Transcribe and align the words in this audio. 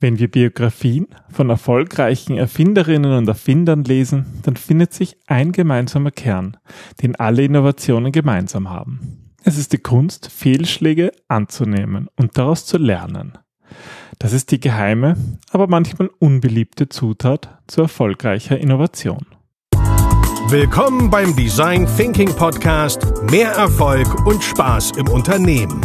Wenn 0.00 0.20
wir 0.20 0.30
Biografien 0.30 1.08
von 1.28 1.50
erfolgreichen 1.50 2.36
Erfinderinnen 2.36 3.14
und 3.14 3.26
Erfindern 3.26 3.82
lesen, 3.82 4.26
dann 4.44 4.54
findet 4.54 4.94
sich 4.94 5.16
ein 5.26 5.50
gemeinsamer 5.50 6.12
Kern, 6.12 6.56
den 7.02 7.16
alle 7.16 7.42
Innovationen 7.42 8.12
gemeinsam 8.12 8.70
haben. 8.70 9.32
Es 9.42 9.58
ist 9.58 9.72
die 9.72 9.78
Kunst, 9.78 10.30
Fehlschläge 10.30 11.10
anzunehmen 11.26 12.06
und 12.14 12.38
daraus 12.38 12.64
zu 12.64 12.78
lernen. 12.78 13.38
Das 14.20 14.32
ist 14.32 14.52
die 14.52 14.60
geheime, 14.60 15.16
aber 15.50 15.66
manchmal 15.66 16.10
unbeliebte 16.20 16.88
Zutat 16.88 17.58
zu 17.66 17.80
erfolgreicher 17.82 18.56
Innovation. 18.56 19.26
Willkommen 20.48 21.10
beim 21.10 21.34
Design 21.34 21.88
Thinking 21.96 22.30
Podcast 22.36 23.02
Mehr 23.32 23.50
Erfolg 23.50 24.26
und 24.26 24.44
Spaß 24.44 24.92
im 24.92 25.08
Unternehmen. 25.08 25.80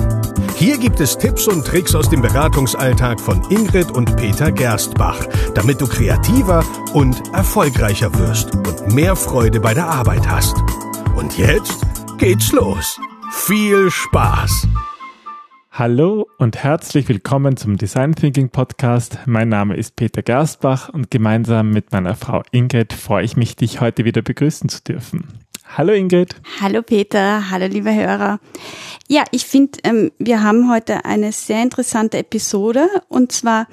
Hier 0.63 0.77
gibt 0.77 1.01
es 1.01 1.17
Tipps 1.17 1.45
und 1.49 1.67
Tricks 1.67 1.93
aus 1.93 2.09
dem 2.09 2.21
Beratungsalltag 2.21 3.19
von 3.19 3.41
Ingrid 3.49 3.91
und 3.91 4.15
Peter 4.15 4.49
Gerstbach, 4.49 5.27
damit 5.55 5.81
du 5.81 5.87
kreativer 5.87 6.63
und 6.93 7.21
erfolgreicher 7.33 8.17
wirst 8.17 8.55
und 8.55 8.95
mehr 8.95 9.17
Freude 9.17 9.59
bei 9.59 9.73
der 9.73 9.87
Arbeit 9.87 10.25
hast. 10.25 10.55
Und 11.17 11.37
jetzt 11.37 11.85
geht's 12.17 12.53
los. 12.53 12.97
Viel 13.33 13.91
Spaß! 13.91 14.69
Hallo 15.69 16.29
und 16.37 16.55
herzlich 16.55 17.09
willkommen 17.09 17.57
zum 17.57 17.75
Design 17.75 18.15
Thinking 18.15 18.47
Podcast. 18.47 19.19
Mein 19.25 19.49
Name 19.49 19.75
ist 19.75 19.97
Peter 19.97 20.21
Gerstbach 20.21 20.87
und 20.87 21.11
gemeinsam 21.11 21.71
mit 21.71 21.91
meiner 21.91 22.15
Frau 22.15 22.41
Ingrid 22.51 22.93
freue 22.93 23.25
ich 23.25 23.35
mich, 23.35 23.57
dich 23.57 23.81
heute 23.81 24.05
wieder 24.05 24.21
begrüßen 24.21 24.69
zu 24.69 24.81
dürfen. 24.81 25.42
Hallo 25.75 25.91
Ingrid. 25.91 26.35
Hallo 26.61 26.83
Peter, 26.83 27.49
hallo 27.49 27.65
liebe 27.65 27.91
Hörer. 27.95 28.39
Ja, 29.07 29.23
ich 29.31 29.45
finde, 29.45 29.79
ähm, 29.83 30.11
wir 30.19 30.43
haben 30.43 30.69
heute 30.69 31.03
eine 31.03 31.31
sehr 31.31 31.63
interessante 31.63 32.19
Episode 32.19 32.87
und 33.09 33.31
zwar 33.31 33.65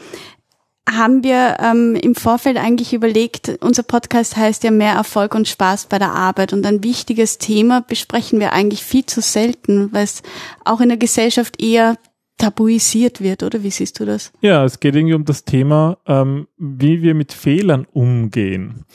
haben 0.89 1.23
wir 1.23 1.59
ähm, 1.61 1.95
im 1.97 2.15
Vorfeld 2.15 2.57
eigentlich 2.57 2.95
überlegt, 2.95 3.59
unser 3.61 3.83
Podcast 3.83 4.39
heißt 4.39 4.65
ja 4.65 4.71
mehr 4.71 4.95
Erfolg 4.95 5.35
und 5.35 5.47
Spaß 5.47 5.87
bei 5.87 5.99
der 5.99 6.13
Arbeit 6.13 6.55
und 6.55 6.65
ein 6.65 6.83
wichtiges 6.83 7.37
Thema 7.37 7.83
besprechen 7.83 8.41
wir 8.41 8.55
eigentlich 8.55 8.83
viel 8.83 9.05
zu 9.05 9.21
selten, 9.21 9.93
weil 9.93 10.05
es 10.05 10.23
auch 10.65 10.81
in 10.81 10.89
der 10.89 10.99
Gesellschaft 10.99 11.63
eher 11.63 11.97
tabuisiert 12.39 13.21
wird, 13.21 13.43
oder 13.43 13.63
wie 13.63 13.71
siehst 13.71 14.01
du 14.01 14.07
das? 14.07 14.33
Ja, 14.41 14.65
es 14.65 14.81
geht 14.81 14.97
irgendwie 14.97 15.13
um 15.13 15.27
das 15.27 15.45
Thema, 15.45 15.99
ähm, 16.07 16.49
wie 16.57 17.03
wir 17.03 17.15
mit 17.15 17.35
Fehlern 17.35 17.87
umgehen. 17.93 18.87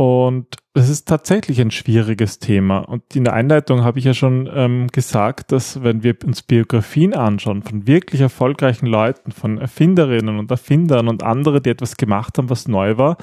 Und 0.00 0.46
es 0.72 0.88
ist 0.88 1.08
tatsächlich 1.08 1.60
ein 1.60 1.70
schwieriges 1.70 2.38
Thema. 2.38 2.78
Und 2.78 3.14
in 3.14 3.24
der 3.24 3.34
Einleitung 3.34 3.84
habe 3.84 3.98
ich 3.98 4.06
ja 4.06 4.14
schon 4.14 4.48
ähm, 4.50 4.86
gesagt, 4.86 5.52
dass 5.52 5.82
wenn 5.82 6.02
wir 6.02 6.16
uns 6.24 6.40
Biografien 6.40 7.12
anschauen 7.12 7.62
von 7.62 7.86
wirklich 7.86 8.22
erfolgreichen 8.22 8.86
Leuten, 8.86 9.30
von 9.30 9.58
Erfinderinnen 9.58 10.38
und 10.38 10.50
Erfindern 10.50 11.06
und 11.06 11.22
andere, 11.22 11.60
die 11.60 11.68
etwas 11.68 11.98
gemacht 11.98 12.38
haben, 12.38 12.48
was 12.48 12.66
neu 12.66 12.96
war, 12.96 13.18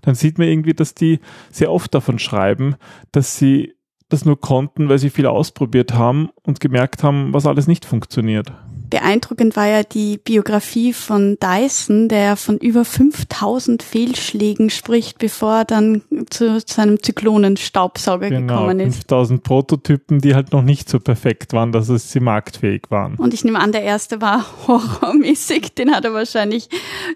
dann 0.00 0.14
sieht 0.14 0.38
man 0.38 0.48
irgendwie, 0.48 0.72
dass 0.72 0.94
die 0.94 1.20
sehr 1.50 1.70
oft 1.70 1.92
davon 1.92 2.18
schreiben, 2.18 2.76
dass 3.12 3.36
sie 3.36 3.74
das 4.08 4.24
nur 4.24 4.40
konnten, 4.40 4.88
weil 4.88 4.98
sie 4.98 5.10
viel 5.10 5.26
ausprobiert 5.26 5.92
haben 5.92 6.30
und 6.44 6.60
gemerkt 6.60 7.02
haben, 7.02 7.34
was 7.34 7.44
alles 7.44 7.66
nicht 7.66 7.84
funktioniert 7.84 8.54
beeindruckend 8.90 9.56
war 9.56 9.66
ja 9.66 9.82
die 9.82 10.18
Biografie 10.18 10.92
von 10.92 11.38
Dyson, 11.40 12.08
der 12.08 12.36
von 12.36 12.58
über 12.58 12.84
5000 12.84 13.82
Fehlschlägen 13.82 14.70
spricht, 14.70 15.18
bevor 15.18 15.58
er 15.58 15.64
dann 15.64 16.02
zu 16.30 16.60
seinem 16.64 17.02
Zyklonenstaubsauger 17.02 18.30
genau, 18.30 18.54
gekommen 18.54 18.80
ist. 18.80 18.96
5000 18.96 19.42
Prototypen, 19.42 20.20
die 20.20 20.34
halt 20.34 20.52
noch 20.52 20.62
nicht 20.62 20.88
so 20.88 21.00
perfekt 21.00 21.52
waren, 21.52 21.72
dass 21.72 21.88
es 21.88 22.10
sie 22.12 22.20
marktfähig 22.20 22.82
waren. 22.90 23.16
Und 23.16 23.34
ich 23.34 23.44
nehme 23.44 23.60
an, 23.60 23.72
der 23.72 23.82
erste 23.82 24.20
war 24.20 24.44
horrormäßig. 24.66 25.74
Den 25.74 25.94
hat 25.94 26.04
er 26.04 26.12
wahrscheinlich 26.12 26.68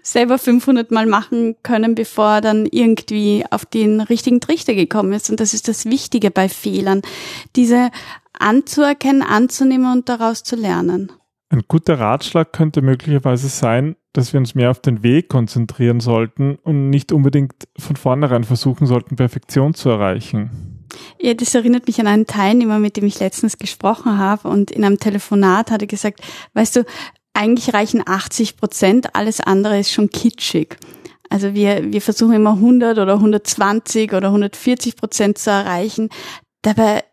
selber 0.03 0.37
500 0.37 0.91
Mal 0.91 1.05
machen 1.05 1.55
können, 1.63 1.95
bevor 1.95 2.35
er 2.35 2.41
dann 2.41 2.65
irgendwie 2.65 3.43
auf 3.49 3.65
den 3.65 4.01
richtigen 4.01 4.39
Trichter 4.39 4.73
gekommen 4.73 5.13
ist. 5.13 5.29
Und 5.29 5.39
das 5.39 5.53
ist 5.53 5.67
das 5.67 5.85
Wichtige 5.85 6.31
bei 6.31 6.49
Fehlern. 6.49 7.01
Diese 7.55 7.89
anzuerkennen, 8.41 9.21
anzunehmen 9.21 9.91
und 9.91 10.09
daraus 10.09 10.43
zu 10.43 10.55
lernen. 10.55 11.11
Ein 11.51 11.63
guter 11.67 11.99
Ratschlag 11.99 12.53
könnte 12.53 12.81
möglicherweise 12.81 13.49
sein, 13.49 13.97
dass 14.13 14.31
wir 14.31 14.39
uns 14.39 14.55
mehr 14.55 14.71
auf 14.71 14.79
den 14.79 15.03
Weg 15.03 15.27
konzentrieren 15.27 15.99
sollten 15.99 16.55
und 16.55 16.89
nicht 16.89 17.11
unbedingt 17.11 17.67
von 17.77 17.97
vornherein 17.97 18.45
versuchen 18.45 18.87
sollten, 18.87 19.17
Perfektion 19.17 19.73
zu 19.73 19.89
erreichen. 19.89 20.87
Ja, 21.19 21.33
das 21.33 21.53
erinnert 21.53 21.87
mich 21.87 21.99
an 21.99 22.07
einen 22.07 22.25
Teilnehmer, 22.25 22.79
mit 22.79 22.95
dem 22.95 23.05
ich 23.05 23.19
letztens 23.19 23.57
gesprochen 23.57 24.17
habe 24.17 24.47
und 24.47 24.71
in 24.71 24.85
einem 24.85 24.97
Telefonat 24.97 25.71
hat 25.71 25.81
er 25.81 25.87
gesagt, 25.87 26.21
weißt 26.53 26.77
du, 26.77 26.85
eigentlich 27.33 27.73
reichen 27.73 28.01
80 28.05 28.55
Prozent, 28.55 29.13
alles 29.15 29.41
andere 29.41 29.77
ist 29.77 29.91
schon 29.91 30.09
kitschig. 30.09 30.77
Also 31.29 31.53
wir, 31.53 31.91
wir 31.91 32.01
versuchen 32.01 32.33
immer 32.33 32.53
100 32.53 32.97
oder 32.97 33.15
120 33.15 34.13
oder 34.13 34.29
140 34.29 34.95
Prozent 34.95 35.37
zu 35.37 35.49
erreichen. 35.49 36.09
Dabei 36.61 37.03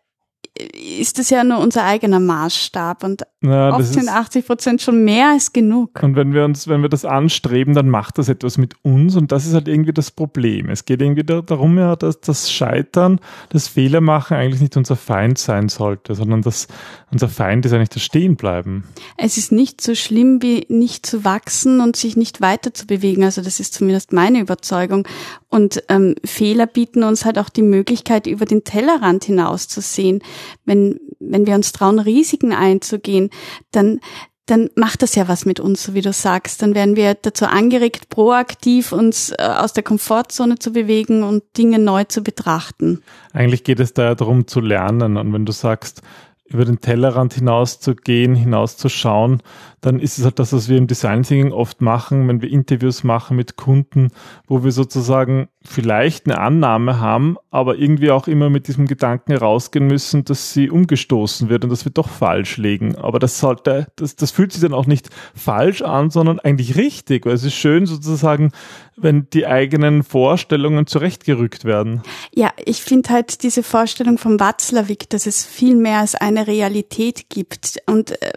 ist 0.99 1.17
das 1.17 1.29
ja 1.29 1.43
nur 1.43 1.59
unser 1.59 1.85
eigener 1.85 2.19
Maßstab 2.19 3.03
und 3.03 3.23
ja, 3.41 3.73
oft 3.73 3.85
sind 3.85 4.09
80 4.09 4.45
Prozent 4.45 4.81
schon 4.81 5.05
mehr 5.05 5.29
als 5.29 5.53
genug. 5.53 6.03
Und 6.03 6.17
wenn 6.17 6.33
wir 6.33 6.43
uns, 6.43 6.67
wenn 6.67 6.81
wir 6.81 6.89
das 6.89 7.05
anstreben, 7.05 7.73
dann 7.73 7.89
macht 7.89 8.17
das 8.17 8.27
etwas 8.27 8.57
mit 8.57 8.73
uns 8.83 9.15
und 9.15 9.31
das 9.31 9.45
ist 9.45 9.53
halt 9.53 9.69
irgendwie 9.69 9.93
das 9.93 10.11
Problem. 10.11 10.69
Es 10.69 10.83
geht 10.83 11.01
irgendwie 11.01 11.23
darum, 11.23 11.77
ja, 11.77 11.95
dass 11.95 12.19
das 12.19 12.51
Scheitern, 12.51 13.21
das 13.47 13.69
Fehlermachen 13.69 14.35
eigentlich 14.35 14.59
nicht 14.59 14.75
unser 14.75 14.97
Feind 14.97 15.37
sein 15.37 15.69
sollte, 15.69 16.15
sondern 16.15 16.41
dass 16.41 16.67
unser 17.11 17.29
Feind 17.29 17.65
ist 17.65 17.71
eigentlich 17.71 17.89
das 17.89 18.03
Stehenbleiben. 18.03 18.83
Es 19.15 19.37
ist 19.37 19.53
nicht 19.53 19.79
so 19.79 19.95
schlimm 19.95 20.41
wie 20.41 20.65
nicht 20.67 21.05
zu 21.05 21.23
wachsen 21.23 21.79
und 21.79 21.95
sich 21.95 22.17
nicht 22.17 22.41
weiter 22.41 22.73
zu 22.73 22.87
bewegen. 22.87 23.23
Also 23.23 23.41
das 23.41 23.61
ist 23.61 23.73
zumindest 23.73 24.11
meine 24.11 24.41
Überzeugung. 24.41 25.07
Und 25.47 25.81
ähm, 25.87 26.15
Fehler 26.25 26.67
bieten 26.67 27.03
uns 27.03 27.23
halt 27.23 27.39
auch 27.39 27.49
die 27.49 27.63
Möglichkeit, 27.63 28.27
über 28.27 28.45
den 28.45 28.65
Tellerrand 28.65 29.23
hinauszusehen. 29.23 30.21
Wenn, 30.65 30.99
wenn 31.19 31.45
wir 31.45 31.55
uns 31.55 31.71
trauen, 31.71 31.99
Risiken 31.99 32.53
einzugehen, 32.53 33.29
dann, 33.71 33.99
dann 34.45 34.69
macht 34.75 35.01
das 35.01 35.15
ja 35.15 35.27
was 35.27 35.45
mit 35.45 35.59
uns, 35.59 35.83
so 35.83 35.93
wie 35.93 36.01
du 36.01 36.13
sagst. 36.13 36.61
Dann 36.61 36.75
werden 36.75 36.95
wir 36.95 37.13
dazu 37.13 37.45
angeregt, 37.45 38.09
proaktiv 38.09 38.91
uns 38.91 39.31
äh, 39.31 39.43
aus 39.43 39.73
der 39.73 39.83
Komfortzone 39.83 40.59
zu 40.59 40.71
bewegen 40.71 41.23
und 41.23 41.43
Dinge 41.57 41.79
neu 41.79 42.05
zu 42.05 42.21
betrachten. 42.21 43.01
Eigentlich 43.33 43.63
geht 43.63 43.79
es 43.79 43.93
da 43.93 44.03
ja 44.03 44.15
darum 44.15 44.47
zu 44.47 44.59
lernen. 44.59 45.17
Und 45.17 45.33
wenn 45.33 45.45
du 45.45 45.51
sagst, 45.51 46.01
über 46.49 46.65
den 46.65 46.81
Tellerrand 46.81 47.33
hinauszugehen, 47.33 48.33
hinauszuschauen, 48.35 49.43
dann 49.81 49.99
ist 49.99 50.17
es 50.17 50.25
halt 50.25 50.39
das, 50.39 50.53
was 50.53 50.69
wir 50.69 50.77
im 50.77 50.87
Design 50.87 51.23
Thinking 51.23 51.51
oft 51.51 51.81
machen, 51.81 52.27
wenn 52.27 52.41
wir 52.41 52.49
Interviews 52.49 53.03
machen 53.03 53.37
mit 53.37 53.55
Kunden, 53.55 54.09
wo 54.47 54.63
wir 54.63 54.71
sozusagen 54.71 55.49
vielleicht 55.61 56.25
eine 56.25 56.39
Annahme 56.39 56.99
haben, 56.99 57.37
aber 57.51 57.77
irgendwie 57.77 58.11
auch 58.11 58.27
immer 58.27 58.49
mit 58.49 58.67
diesem 58.67 58.87
Gedanken 58.87 59.33
rausgehen 59.35 59.87
müssen, 59.87 60.23
dass 60.23 60.53
sie 60.53 60.69
umgestoßen 60.69 61.49
wird 61.49 61.63
und 61.63 61.69
dass 61.69 61.85
wir 61.85 61.91
doch 61.91 62.09
falsch 62.09 62.57
liegen. 62.57 62.95
Aber 62.95 63.19
das 63.19 63.39
sollte, 63.39 63.87
das, 63.95 64.15
das 64.15 64.31
fühlt 64.31 64.53
sich 64.53 64.61
dann 64.61 64.73
auch 64.73 64.85
nicht 64.85 65.09
falsch 65.35 65.81
an, 65.81 66.09
sondern 66.09 66.39
eigentlich 66.39 66.75
richtig, 66.77 67.25
weil 67.25 67.33
es 67.33 67.43
ist 67.43 67.55
schön 67.55 67.85
sozusagen, 67.85 68.51
wenn 68.95 69.27
die 69.31 69.47
eigenen 69.47 70.03
Vorstellungen 70.03 70.87
zurechtgerückt 70.87 71.65
werden. 71.65 72.01
Ja, 72.33 72.51
ich 72.63 72.81
finde 72.81 73.09
halt 73.09 73.43
diese 73.43 73.63
Vorstellung 73.63 74.17
von 74.17 74.39
Watzlawick, 74.39 75.09
dass 75.09 75.25
es 75.25 75.45
viel 75.45 75.75
mehr 75.75 75.99
als 75.99 76.15
eine 76.15 76.47
Realität 76.47 77.29
gibt 77.29 77.81
und 77.85 78.21
äh, 78.21 78.31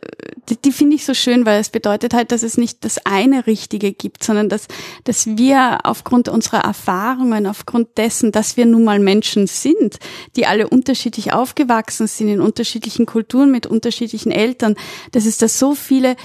die, 0.48 0.56
die 0.56 0.72
finde 0.72 0.96
ich 0.96 1.04
so 1.04 1.14
schön, 1.14 1.31
weil 1.46 1.60
es 1.60 1.70
bedeutet 1.70 2.14
halt, 2.14 2.32
dass 2.32 2.42
es 2.42 2.56
nicht 2.56 2.84
das 2.84 3.04
eine 3.04 3.46
Richtige 3.46 3.92
gibt, 3.92 4.22
sondern 4.22 4.48
dass, 4.48 4.68
dass 5.04 5.26
wir 5.26 5.80
aufgrund 5.84 6.28
unserer 6.28 6.60
Erfahrungen, 6.60 7.46
aufgrund 7.46 7.96
dessen, 7.98 8.32
dass 8.32 8.56
wir 8.56 8.66
nun 8.66 8.84
mal 8.84 8.98
Menschen 8.98 9.46
sind, 9.46 9.98
die 10.36 10.46
alle 10.46 10.68
unterschiedlich 10.68 11.32
aufgewachsen 11.32 12.06
sind, 12.06 12.28
in 12.28 12.40
unterschiedlichen 12.40 13.06
Kulturen 13.06 13.50
mit 13.50 13.66
unterschiedlichen 13.66 14.30
Eltern, 14.30 14.76
dass 15.12 15.26
es 15.26 15.38
da 15.38 15.48
so 15.48 15.74
viele 15.74 16.16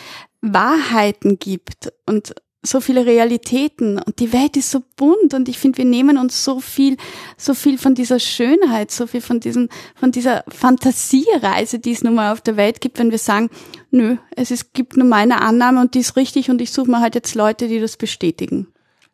Wahrheiten 0.41 1.39
gibt. 1.39 1.93
Und 2.05 2.35
so 2.69 2.81
viele 2.81 3.05
Realitäten 3.05 3.99
und 3.99 4.19
die 4.19 4.33
Welt 4.33 4.57
ist 4.57 4.71
so 4.71 4.83
bunt 4.95 5.33
und 5.33 5.49
ich 5.49 5.57
finde, 5.57 5.77
wir 5.77 5.85
nehmen 5.85 6.17
uns 6.17 6.43
so 6.43 6.59
viel, 6.59 6.97
so 7.37 7.53
viel 7.53 7.77
von 7.77 7.95
dieser 7.95 8.19
Schönheit, 8.19 8.91
so 8.91 9.07
viel 9.07 9.21
von 9.21 9.39
diesen, 9.39 9.69
von 9.95 10.11
dieser 10.11 10.43
Fantasiereise, 10.47 11.79
die 11.79 11.91
es 11.91 12.03
nun 12.03 12.15
mal 12.15 12.31
auf 12.31 12.41
der 12.41 12.57
Welt 12.57 12.81
gibt, 12.81 12.99
wenn 12.99 13.11
wir 13.11 13.17
sagen, 13.17 13.49
nö, 13.91 14.17
es 14.35 14.51
ist, 14.51 14.73
gibt 14.73 14.97
nur 14.97 15.07
meine 15.07 15.41
Annahme 15.41 15.81
und 15.81 15.95
die 15.95 15.99
ist 15.99 16.15
richtig 16.15 16.49
und 16.49 16.61
ich 16.61 16.71
suche 16.71 16.91
mir 16.91 16.99
halt 16.99 17.15
jetzt 17.15 17.35
Leute, 17.35 17.67
die 17.67 17.79
das 17.79 17.97
bestätigen. 17.97 18.67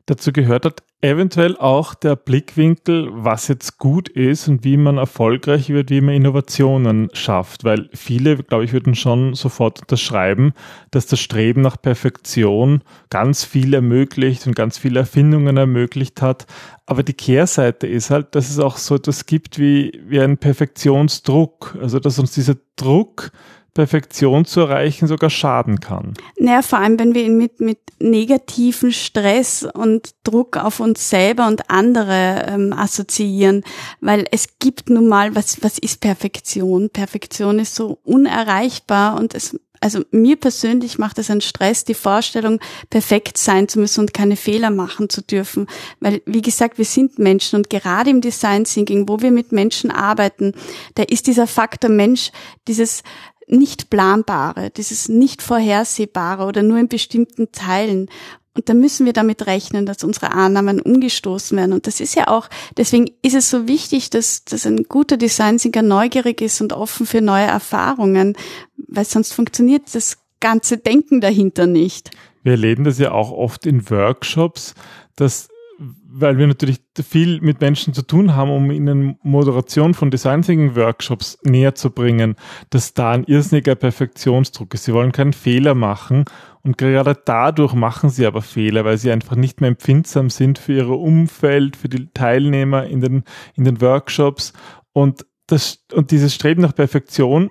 Dazu 0.05 0.33
gehört 0.33 0.65
hat 0.65 0.83
eventuell 0.99 1.55
auch 1.57 1.93
der 1.95 2.17
Blickwinkel, 2.17 3.09
was 3.11 3.47
jetzt 3.47 3.77
gut 3.77 4.09
ist 4.09 4.49
und 4.49 4.65
wie 4.65 4.75
man 4.75 4.97
erfolgreich 4.97 5.69
wird, 5.69 5.89
wie 5.89 6.01
man 6.01 6.15
Innovationen 6.15 7.09
schafft. 7.13 7.63
Weil 7.63 7.89
viele, 7.93 8.37
glaube 8.37 8.65
ich, 8.65 8.73
würden 8.73 8.95
schon 8.95 9.33
sofort 9.33 9.81
unterschreiben, 9.81 10.53
dass 10.91 11.05
das 11.05 11.21
Streben 11.21 11.61
nach 11.61 11.81
Perfektion 11.81 12.83
ganz 13.09 13.45
viel 13.45 13.73
ermöglicht 13.73 14.45
und 14.45 14.55
ganz 14.55 14.77
viele 14.77 14.99
Erfindungen 14.99 15.55
ermöglicht 15.55 16.21
hat. 16.21 16.47
Aber 16.85 17.03
die 17.03 17.13
Kehrseite 17.13 17.87
ist 17.87 18.09
halt, 18.09 18.35
dass 18.35 18.49
es 18.49 18.59
auch 18.59 18.75
so 18.75 18.95
etwas 18.95 19.25
gibt 19.25 19.59
wie, 19.59 20.01
wie 20.05 20.19
einen 20.19 20.37
Perfektionsdruck. 20.37 21.77
Also, 21.81 21.99
dass 21.99 22.19
uns 22.19 22.33
dieser 22.33 22.55
Druck 22.75 23.31
Perfektion 23.73 24.45
zu 24.45 24.61
erreichen 24.61 25.07
sogar 25.07 25.29
schaden 25.29 25.79
kann. 25.79 26.13
Naja, 26.37 26.61
vor 26.61 26.79
allem, 26.79 26.99
wenn 26.99 27.15
wir 27.15 27.23
ihn 27.23 27.37
mit, 27.37 27.59
mit 27.59 27.79
negativen 27.99 28.91
Stress 28.91 29.63
und 29.63 30.13
Druck 30.23 30.57
auf 30.57 30.79
uns 30.79 31.09
selber 31.09 31.47
und 31.47 31.69
andere 31.69 32.45
ähm, 32.47 32.73
assoziieren. 32.73 33.63
Weil 34.01 34.25
es 34.31 34.59
gibt 34.59 34.89
nun 34.89 35.07
mal, 35.07 35.35
was, 35.35 35.63
was 35.63 35.79
ist 35.79 36.01
Perfektion? 36.01 36.89
Perfektion 36.89 37.59
ist 37.59 37.75
so 37.75 37.99
unerreichbar 38.03 39.19
und 39.19 39.33
es 39.33 39.57
also 39.83 40.01
mir 40.11 40.37
persönlich 40.37 40.97
macht 40.97 41.19
es 41.19 41.29
einen 41.29 41.41
Stress, 41.41 41.83
die 41.83 41.93
Vorstellung, 41.93 42.61
perfekt 42.89 43.37
sein 43.37 43.67
zu 43.67 43.79
müssen 43.79 43.99
und 43.99 44.13
keine 44.13 44.37
Fehler 44.37 44.69
machen 44.69 45.09
zu 45.09 45.21
dürfen. 45.21 45.67
Weil, 45.99 46.21
wie 46.25 46.41
gesagt, 46.41 46.77
wir 46.77 46.85
sind 46.85 47.19
Menschen 47.19 47.57
und 47.57 47.69
gerade 47.69 48.09
im 48.09 48.21
Design 48.21 48.63
Thinking, 48.63 49.09
wo 49.09 49.19
wir 49.19 49.31
mit 49.31 49.51
Menschen 49.51 49.91
arbeiten, 49.91 50.53
da 50.95 51.03
ist 51.03 51.27
dieser 51.27 51.47
Faktor 51.47 51.89
Mensch, 51.89 52.31
dieses 52.69 53.03
nicht 53.47 53.89
planbare, 53.89 54.69
dieses 54.69 55.09
nicht 55.09 55.41
vorhersehbare 55.41 56.45
oder 56.45 56.63
nur 56.63 56.79
in 56.79 56.87
bestimmten 56.87 57.51
Teilen. 57.51 58.09
Und 58.55 58.69
da 58.69 58.75
müssen 58.75 59.05
wir 59.05 59.13
damit 59.13 59.47
rechnen, 59.47 59.85
dass 59.85 60.03
unsere 60.03 60.31
Annahmen 60.31 60.79
umgestoßen 60.79 61.57
werden. 61.57 61.73
Und 61.73 61.87
das 61.87 61.99
ist 61.99 62.15
ja 62.15 62.27
auch, 62.27 62.49
deswegen 62.77 63.09
ist 63.23 63.33
es 63.33 63.49
so 63.49 63.67
wichtig, 63.67 64.11
dass, 64.11 64.45
dass 64.45 64.67
ein 64.67 64.83
guter 64.83 65.17
Designsinger 65.17 65.81
neugierig 65.81 66.39
ist 66.41 66.61
und 66.61 66.71
offen 66.71 67.07
für 67.07 67.21
neue 67.21 67.45
Erfahrungen, 67.45 68.35
weil 68.77 69.05
sonst 69.05 69.33
funktioniert 69.33 69.83
das 69.93 70.19
ganze 70.39 70.77
Denken 70.77 71.19
dahinter 71.19 71.65
nicht. 71.65 72.11
Wir 72.43 72.51
erleben 72.53 72.83
das 72.83 72.99
ja 72.99 73.11
auch 73.11 73.31
oft 73.31 73.65
in 73.65 73.89
Workshops, 73.89 74.75
dass 75.15 75.47
weil 75.79 76.37
wir 76.37 76.47
natürlich 76.47 76.79
viel 77.03 77.41
mit 77.41 77.61
Menschen 77.61 77.93
zu 77.93 78.03
tun 78.03 78.35
haben, 78.35 78.51
um 78.51 78.69
ihnen 78.71 79.17
Moderation 79.23 79.93
von 79.93 80.11
Design 80.11 80.41
Thinking 80.41 80.75
Workshops 80.75 81.37
näher 81.43 81.75
zu 81.75 81.89
bringen, 81.89 82.35
dass 82.69 82.93
da 82.93 83.11
ein 83.11 83.23
irrsinniger 83.23 83.75
Perfektionsdruck 83.75 84.73
ist. 84.73 84.85
Sie 84.85 84.93
wollen 84.93 85.11
keinen 85.11 85.33
Fehler 85.33 85.73
machen 85.73 86.25
und 86.61 86.77
gerade 86.77 87.19
dadurch 87.25 87.73
machen 87.73 88.09
sie 88.09 88.25
aber 88.25 88.41
Fehler, 88.41 88.85
weil 88.85 88.97
sie 88.97 89.11
einfach 89.11 89.35
nicht 89.35 89.61
mehr 89.61 89.69
empfindsam 89.69 90.29
sind 90.29 90.59
für 90.59 90.73
ihr 90.73 90.89
Umfeld, 90.89 91.75
für 91.75 91.89
die 91.89 92.07
Teilnehmer 92.13 92.85
in 92.85 93.01
den, 93.01 93.23
in 93.55 93.63
den 93.63 93.81
Workshops 93.81 94.53
und 94.93 95.25
das, 95.47 95.83
und 95.91 96.11
dieses 96.11 96.33
Streben 96.33 96.61
nach 96.61 96.75
Perfektion 96.75 97.49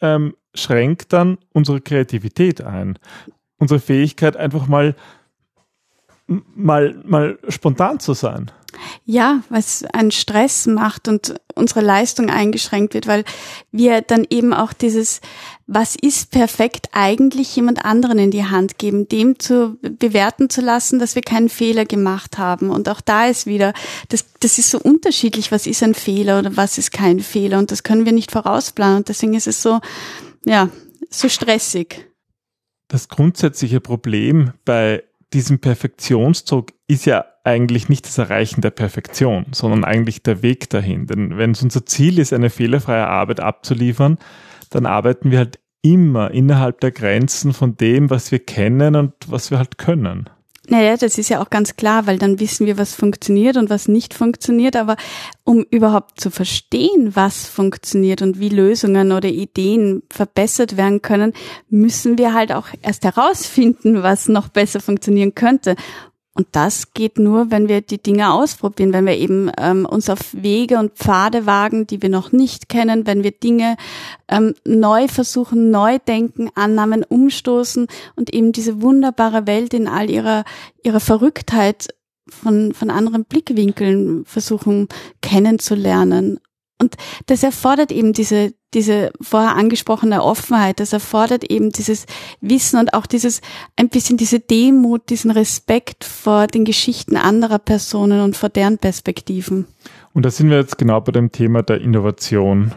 ähm, 0.00 0.34
schränkt 0.54 1.12
dann 1.12 1.38
unsere 1.52 1.80
Kreativität 1.80 2.60
ein. 2.60 2.98
Unsere 3.58 3.80
Fähigkeit 3.80 4.36
einfach 4.36 4.66
mal 4.66 4.94
mal, 6.26 7.00
mal 7.04 7.38
spontan 7.48 8.00
zu 8.00 8.14
sein. 8.14 8.50
Ja, 9.04 9.42
was 9.48 9.84
einen 9.92 10.10
Stress 10.10 10.66
macht 10.66 11.08
und 11.08 11.34
unsere 11.54 11.80
Leistung 11.80 12.28
eingeschränkt 12.28 12.92
wird, 12.92 13.06
weil 13.06 13.24
wir 13.72 14.02
dann 14.02 14.26
eben 14.28 14.52
auch 14.52 14.72
dieses, 14.72 15.20
was 15.66 15.96
ist 15.96 16.30
perfekt, 16.30 16.88
eigentlich 16.92 17.54
jemand 17.56 17.84
anderen 17.84 18.18
in 18.18 18.30
die 18.30 18.44
Hand 18.44 18.78
geben, 18.78 19.08
dem 19.08 19.38
zu 19.38 19.78
bewerten 19.80 20.50
zu 20.50 20.60
lassen, 20.60 20.98
dass 20.98 21.14
wir 21.14 21.22
keinen 21.22 21.48
Fehler 21.48 21.86
gemacht 21.86 22.36
haben. 22.36 22.70
Und 22.70 22.88
auch 22.88 23.00
da 23.00 23.26
ist 23.26 23.46
wieder, 23.46 23.72
das, 24.08 24.26
das 24.40 24.58
ist 24.58 24.70
so 24.70 24.78
unterschiedlich, 24.78 25.52
was 25.52 25.66
ist 25.66 25.82
ein 25.82 25.94
Fehler 25.94 26.38
oder 26.40 26.56
was 26.56 26.76
ist 26.76 26.92
kein 26.92 27.20
Fehler. 27.20 27.58
Und 27.58 27.70
das 27.70 27.82
können 27.82 28.04
wir 28.04 28.12
nicht 28.12 28.30
vorausplanen. 28.30 28.98
Und 28.98 29.08
deswegen 29.08 29.34
ist 29.34 29.46
es 29.46 29.62
so, 29.62 29.80
ja, 30.44 30.68
so 31.08 31.28
stressig. 31.28 32.10
Das 32.88 33.08
grundsätzliche 33.08 33.80
Problem 33.80 34.52
bei 34.64 35.02
diesem 35.32 35.58
Perfektionsdruck 35.58 36.72
ist 36.86 37.04
ja 37.04 37.24
eigentlich 37.44 37.88
nicht 37.88 38.06
das 38.06 38.18
Erreichen 38.18 38.60
der 38.60 38.70
Perfektion, 38.70 39.46
sondern 39.52 39.84
eigentlich 39.84 40.22
der 40.22 40.42
Weg 40.42 40.70
dahin. 40.70 41.06
Denn 41.06 41.36
wenn 41.36 41.52
es 41.52 41.62
unser 41.62 41.86
Ziel 41.86 42.18
ist, 42.18 42.32
eine 42.32 42.50
fehlerfreie 42.50 43.06
Arbeit 43.06 43.40
abzuliefern, 43.40 44.18
dann 44.70 44.86
arbeiten 44.86 45.30
wir 45.30 45.38
halt 45.38 45.60
immer 45.82 46.30
innerhalb 46.30 46.80
der 46.80 46.90
Grenzen 46.90 47.52
von 47.52 47.76
dem, 47.76 48.10
was 48.10 48.32
wir 48.32 48.40
kennen 48.40 48.96
und 48.96 49.12
was 49.28 49.50
wir 49.50 49.58
halt 49.58 49.78
können. 49.78 50.28
Naja, 50.68 50.96
das 50.96 51.16
ist 51.16 51.28
ja 51.28 51.40
auch 51.40 51.50
ganz 51.50 51.76
klar, 51.76 52.06
weil 52.06 52.18
dann 52.18 52.40
wissen 52.40 52.66
wir, 52.66 52.76
was 52.76 52.94
funktioniert 52.94 53.56
und 53.56 53.70
was 53.70 53.86
nicht 53.86 54.14
funktioniert. 54.14 54.74
Aber 54.76 54.96
um 55.44 55.64
überhaupt 55.70 56.20
zu 56.20 56.30
verstehen, 56.30 57.14
was 57.14 57.46
funktioniert 57.46 58.20
und 58.20 58.40
wie 58.40 58.48
Lösungen 58.48 59.12
oder 59.12 59.28
Ideen 59.28 60.02
verbessert 60.10 60.76
werden 60.76 61.02
können, 61.02 61.32
müssen 61.68 62.18
wir 62.18 62.34
halt 62.34 62.52
auch 62.52 62.66
erst 62.82 63.04
herausfinden, 63.04 64.02
was 64.02 64.28
noch 64.28 64.48
besser 64.48 64.80
funktionieren 64.80 65.34
könnte. 65.34 65.76
Und 66.36 66.48
das 66.52 66.92
geht 66.92 67.18
nur, 67.18 67.50
wenn 67.50 67.66
wir 67.66 67.80
die 67.80 67.96
Dinge 67.96 68.30
ausprobieren, 68.30 68.92
wenn 68.92 69.06
wir 69.06 69.16
eben 69.16 69.50
ähm, 69.58 69.86
uns 69.86 70.10
auf 70.10 70.34
Wege 70.34 70.78
und 70.78 70.92
Pfade 70.92 71.46
wagen, 71.46 71.86
die 71.86 72.02
wir 72.02 72.10
noch 72.10 72.30
nicht 72.30 72.68
kennen, 72.68 73.06
wenn 73.06 73.22
wir 73.24 73.30
Dinge 73.30 73.78
ähm, 74.28 74.54
neu 74.66 75.08
versuchen, 75.08 75.70
neu 75.70 75.98
denken, 75.98 76.50
Annahmen 76.54 77.04
umstoßen 77.04 77.86
und 78.16 78.34
eben 78.34 78.52
diese 78.52 78.82
wunderbare 78.82 79.46
Welt 79.46 79.72
in 79.72 79.88
all 79.88 80.10
ihrer, 80.10 80.44
ihrer 80.82 81.00
Verrücktheit 81.00 81.88
von, 82.28 82.74
von 82.74 82.90
anderen 82.90 83.24
Blickwinkeln 83.24 84.26
versuchen 84.26 84.88
kennenzulernen. 85.22 86.38
Und 86.78 86.96
das 87.26 87.42
erfordert 87.42 87.90
eben 87.90 88.12
diese, 88.12 88.52
diese 88.74 89.10
vorher 89.20 89.56
angesprochene 89.56 90.22
Offenheit, 90.22 90.78
das 90.78 90.92
erfordert 90.92 91.50
eben 91.50 91.70
dieses 91.70 92.04
Wissen 92.40 92.78
und 92.78 92.92
auch 92.92 93.06
dieses, 93.06 93.40
ein 93.76 93.88
bisschen 93.88 94.18
diese 94.18 94.40
Demut, 94.40 95.08
diesen 95.08 95.30
Respekt 95.30 96.04
vor 96.04 96.46
den 96.46 96.66
Geschichten 96.66 97.16
anderer 97.16 97.58
Personen 97.58 98.20
und 98.20 98.36
vor 98.36 98.50
deren 98.50 98.76
Perspektiven. 98.76 99.66
Und 100.12 100.26
da 100.26 100.30
sind 100.30 100.50
wir 100.50 100.58
jetzt 100.58 100.76
genau 100.76 101.00
bei 101.00 101.12
dem 101.12 101.32
Thema 101.32 101.62
der 101.62 101.80
Innovation, 101.80 102.72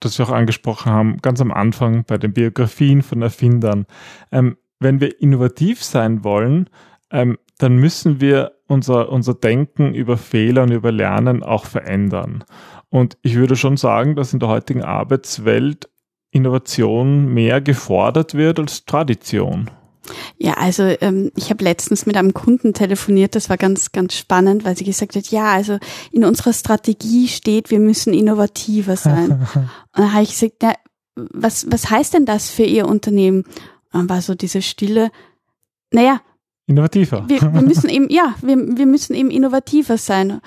das 0.00 0.18
wir 0.18 0.26
auch 0.26 0.32
angesprochen 0.32 0.90
haben, 0.90 1.18
ganz 1.18 1.40
am 1.40 1.52
Anfang 1.52 2.04
bei 2.04 2.18
den 2.18 2.32
Biografien 2.32 3.02
von 3.02 3.22
Erfindern. 3.22 3.86
Ähm, 4.32 4.56
wenn 4.80 5.00
wir 5.00 5.20
innovativ 5.20 5.84
sein 5.84 6.24
wollen, 6.24 6.68
ähm, 7.10 7.38
dann 7.58 7.76
müssen 7.76 8.20
wir 8.20 8.52
unser, 8.66 9.10
unser 9.10 9.34
Denken 9.34 9.94
über 9.94 10.16
Fehler 10.16 10.64
und 10.64 10.72
über 10.72 10.92
Lernen 10.92 11.42
auch 11.42 11.64
verändern. 11.64 12.44
Und 12.90 13.18
ich 13.22 13.34
würde 13.34 13.56
schon 13.56 13.76
sagen, 13.76 14.16
dass 14.16 14.32
in 14.32 14.40
der 14.40 14.48
heutigen 14.48 14.82
Arbeitswelt 14.82 15.88
Innovation 16.30 17.26
mehr 17.26 17.60
gefordert 17.60 18.34
wird 18.34 18.58
als 18.58 18.84
Tradition. 18.84 19.70
Ja, 20.38 20.54
also 20.54 20.82
ähm, 21.00 21.32
ich 21.36 21.50
habe 21.50 21.64
letztens 21.64 22.06
mit 22.06 22.16
einem 22.16 22.34
Kunden 22.34 22.74
telefoniert, 22.74 23.34
das 23.34 23.48
war 23.50 23.56
ganz, 23.56 23.92
ganz 23.92 24.14
spannend, 24.14 24.64
weil 24.64 24.76
sie 24.76 24.84
gesagt 24.84 25.16
hat, 25.16 25.28
ja, 25.28 25.52
also 25.52 25.78
in 26.12 26.24
unserer 26.24 26.52
Strategie 26.52 27.28
steht, 27.28 27.70
wir 27.70 27.80
müssen 27.80 28.12
innovativer 28.12 28.96
sein. 28.96 29.46
Und 29.54 29.68
dann 29.94 30.12
habe 30.12 30.22
ich 30.22 30.30
gesagt, 30.30 30.56
na, 30.62 30.74
was, 31.16 31.66
was 31.70 31.90
heißt 31.90 32.14
denn 32.14 32.26
das 32.26 32.50
für 32.50 32.64
Ihr 32.64 32.86
Unternehmen? 32.86 33.42
Und 33.92 33.94
dann 33.94 34.08
war 34.08 34.20
so 34.20 34.34
diese 34.34 34.62
Stille, 34.62 35.10
naja, 35.90 36.20
innovativer. 36.66 37.24
Wir, 37.28 37.40
wir 37.40 37.62
müssen 37.62 37.88
eben, 37.88 38.10
ja, 38.10 38.34
wir, 38.42 38.56
wir 38.56 38.86
müssen 38.86 39.14
eben 39.14 39.30
innovativer 39.30 39.98
sein. 39.98 40.40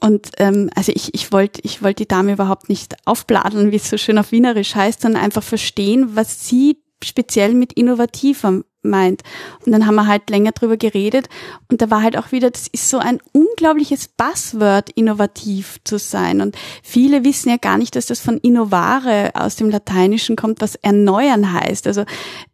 Und 0.00 0.30
ähm, 0.38 0.70
also 0.74 0.92
ich, 0.94 1.14
ich 1.14 1.32
wollte 1.32 1.60
ich 1.62 1.82
wollte 1.82 2.04
die 2.04 2.08
Dame 2.08 2.32
überhaupt 2.32 2.68
nicht 2.68 2.94
aufbladeln, 3.06 3.72
wie 3.72 3.76
es 3.76 3.88
so 3.88 3.96
schön 3.96 4.18
auf 4.18 4.32
Wienerisch 4.32 4.74
heißt, 4.74 5.00
sondern 5.00 5.22
einfach 5.22 5.42
verstehen, 5.42 6.14
was 6.14 6.48
sie 6.48 6.78
speziell 7.02 7.54
mit 7.54 7.72
innovativer 7.74 8.62
meint. 8.82 9.22
Und 9.64 9.72
dann 9.72 9.86
haben 9.86 9.96
wir 9.96 10.06
halt 10.06 10.30
länger 10.30 10.52
drüber 10.52 10.76
geredet 10.76 11.28
und 11.70 11.82
da 11.82 11.90
war 11.90 12.02
halt 12.02 12.16
auch 12.16 12.32
wieder, 12.32 12.50
das 12.50 12.68
ist 12.68 12.88
so 12.88 12.98
ein 12.98 13.20
unglaubliches 13.32 14.08
Buzzword, 14.08 14.90
innovativ 14.90 15.78
zu 15.84 15.98
sein. 15.98 16.40
Und 16.40 16.56
viele 16.82 17.24
wissen 17.24 17.50
ja 17.50 17.56
gar 17.56 17.78
nicht, 17.78 17.96
dass 17.96 18.06
das 18.06 18.20
von 18.20 18.38
innovare 18.38 19.32
aus 19.34 19.56
dem 19.56 19.70
Lateinischen 19.70 20.36
kommt, 20.36 20.60
was 20.60 20.76
erneuern 20.76 21.52
heißt. 21.52 21.86
Also 21.86 22.04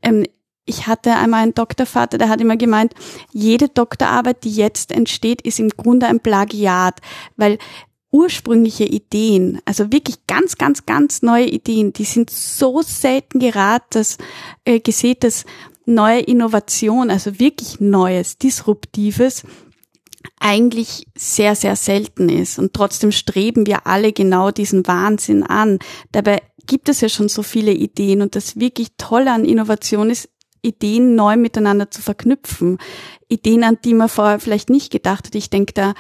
ähm, 0.03 0.25
ich 0.65 0.87
hatte 0.87 1.17
einmal 1.17 1.43
einen 1.43 1.55
Doktorvater, 1.55 2.19
der 2.19 2.29
hat 2.29 2.41
immer 2.41 2.57
gemeint, 2.57 2.95
jede 3.33 3.69
Doktorarbeit, 3.69 4.45
die 4.45 4.53
jetzt 4.53 4.93
entsteht, 4.93 5.43
ist 5.43 5.59
im 5.59 5.71
Grunde 5.71 6.07
ein 6.07 6.21
Plagiat, 6.21 7.01
weil 7.37 7.59
ursprüngliche 8.13 8.85
Ideen, 8.85 9.61
also 9.65 9.91
wirklich 9.91 10.27
ganz, 10.27 10.59
ganz, 10.59 10.85
ganz 10.87 11.23
neue 11.23 11.47
Ideen, 11.47 11.93
die 11.93 12.05
sind 12.05 12.31
so 12.31 12.83
selten 12.83 13.41
gerad, 13.41 13.83
dass, 13.91 14.19
äh, 14.65 14.81
gesehen, 14.81 15.17
dass 15.21 15.45
neue 15.87 16.21
Innovation, 16.21 17.11
also 17.11 17.41
wirklich 17.41 17.81
Neues, 17.81 18.39
Disruptives, 18.39 19.45
eigentlich 20.39 21.07
sehr, 21.17 21.57
sehr 21.57 21.75
selten 21.75 22.29
ist. 22.29 22.59
Und 22.59 22.75
trotzdem 22.75 23.11
streben 23.11 23.67
wir 23.67 23.87
alle 23.87 24.13
genau 24.13 24.51
diesen 24.51 24.87
Wahnsinn 24.87 25.43
an. 25.43 25.79
Dabei 26.13 26.43
gibt 26.67 26.89
es 26.89 27.01
ja 27.01 27.09
schon 27.09 27.29
so 27.29 27.43
viele 27.43 27.73
Ideen 27.73 28.23
und 28.23 28.37
das 28.37 28.61
wirklich 28.61 28.89
Tolle 28.99 29.33
an 29.33 29.45
Innovation 29.45 30.11
ist, 30.11 30.29
Ideen 30.63 31.15
neu 31.15 31.37
miteinander 31.37 31.91
zu 31.91 32.01
verknüpfen. 32.01 32.79
Ideen, 33.29 33.65
an 33.65 33.79
die 33.85 33.95
man 33.95 34.09
vorher 34.09 34.39
vielleicht 34.39 34.71
nicht 34.71 34.91
gedacht 34.91 35.27
hat. 35.27 35.35
Ich 35.35 35.51
denke 35.51 35.73
da 35.73 35.95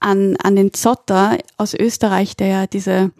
an, 0.00 0.36
an 0.36 0.56
den 0.56 0.72
Zotter 0.72 1.38
aus 1.56 1.74
Österreich, 1.74 2.36
der 2.36 2.46
ja 2.46 2.66
diese 2.66 3.12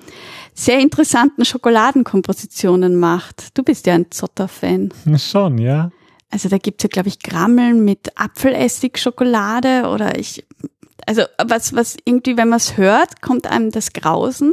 sehr 0.55 0.79
interessanten 0.81 1.45
Schokoladenkompositionen 1.45 2.97
macht. 2.97 3.57
Du 3.57 3.63
bist 3.63 3.87
ja 3.87 3.95
ein 3.95 4.11
Zotter-Fan. 4.11 4.93
Schon, 5.17 5.59
ja. 5.59 5.91
Also 6.31 6.49
da 6.49 6.59
gibt's 6.59 6.83
ja, 6.83 6.89
glaube 6.89 7.09
ich, 7.09 7.21
Grammeln 7.21 7.85
mit 7.85 8.19
Apfelessig-Schokolade 8.19 9.89
oder 9.89 10.19
ich, 10.19 10.45
also 11.07 11.23
was, 11.45 11.75
was 11.75 11.97
irgendwie, 12.05 12.37
wenn 12.37 12.49
man 12.49 12.59
es 12.59 12.77
hört, 12.77 13.23
kommt 13.23 13.47
einem 13.47 13.71
das 13.71 13.93
Grausen. 13.93 14.53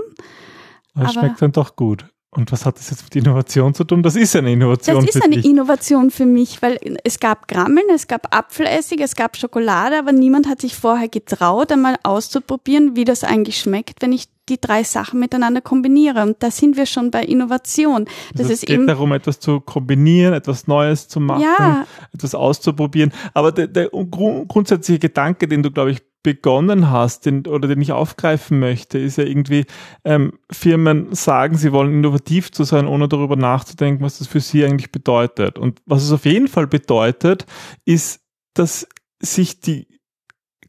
Das 0.95 1.13
schmeckt 1.13 1.41
dann 1.41 1.51
doch 1.51 1.75
gut. 1.75 2.05
Und 2.35 2.51
was 2.51 2.65
hat 2.65 2.77
das 2.77 2.89
jetzt 2.89 3.03
mit 3.03 3.15
Innovation 3.15 3.73
zu 3.73 3.83
tun? 3.83 4.03
Das 4.03 4.15
ist 4.15 4.35
eine 4.35 4.51
Innovation. 4.51 5.05
Das 5.05 5.15
ist 5.15 5.23
eine 5.23 5.35
dich. 5.35 5.45
Innovation 5.45 6.11
für 6.11 6.25
mich, 6.25 6.61
weil 6.61 6.79
es 7.03 7.19
gab 7.19 7.47
Grammeln, 7.47 7.85
es 7.93 8.07
gab 8.07 8.35
Apfelessig, 8.35 8.99
es 9.01 9.15
gab 9.15 9.37
Schokolade, 9.37 9.97
aber 9.99 10.11
niemand 10.11 10.47
hat 10.47 10.61
sich 10.61 10.75
vorher 10.75 11.09
getraut, 11.09 11.71
einmal 11.71 11.95
auszuprobieren, 12.03 12.95
wie 12.95 13.05
das 13.05 13.23
eigentlich 13.23 13.59
schmeckt, 13.59 14.01
wenn 14.01 14.11
ich 14.11 14.27
die 14.49 14.59
drei 14.59 14.83
Sachen 14.83 15.19
miteinander 15.19 15.61
kombiniere. 15.61 16.21
Und 16.23 16.41
da 16.41 16.51
sind 16.51 16.75
wir 16.75 16.85
schon 16.85 17.11
bei 17.11 17.23
Innovation. 17.23 18.05
Das 18.33 18.41
also 18.41 18.53
es 18.53 18.61
geht 18.61 18.87
darum, 18.87 19.13
etwas 19.13 19.39
zu 19.39 19.61
kombinieren, 19.61 20.33
etwas 20.33 20.67
Neues 20.67 21.07
zu 21.07 21.19
machen, 21.19 21.43
ja. 21.43 21.85
etwas 22.13 22.35
auszuprobieren. 22.35 23.13
Aber 23.33 23.51
der, 23.51 23.67
der 23.67 23.89
grundsätzliche 23.89 24.99
Gedanke, 24.99 25.47
den 25.47 25.63
du, 25.63 25.71
glaube 25.71 25.91
ich, 25.91 26.01
begonnen 26.23 26.89
hast 26.89 27.25
den, 27.25 27.45
oder 27.45 27.67
den 27.67 27.81
ich 27.81 27.91
aufgreifen 27.91 28.59
möchte, 28.59 28.97
ist 28.97 29.17
ja 29.17 29.25
irgendwie, 29.25 29.65
ähm, 30.05 30.39
Firmen 30.49 31.13
sagen, 31.13 31.57
sie 31.57 31.71
wollen 31.71 31.93
innovativ 31.93 32.51
zu 32.51 32.63
sein, 32.63 32.87
ohne 32.87 33.07
darüber 33.07 33.35
nachzudenken, 33.35 34.03
was 34.03 34.19
das 34.19 34.27
für 34.27 34.39
sie 34.39 34.65
eigentlich 34.65 34.91
bedeutet. 34.91 35.59
Und 35.59 35.81
was 35.85 36.03
es 36.03 36.11
auf 36.11 36.25
jeden 36.25 36.47
Fall 36.47 36.67
bedeutet, 36.67 37.45
ist, 37.85 38.21
dass 38.53 38.87
sich 39.21 39.59
die 39.59 39.87